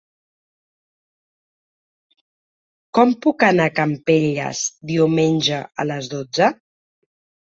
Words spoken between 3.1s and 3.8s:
puc anar a